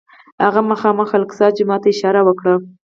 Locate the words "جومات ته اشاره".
1.57-2.21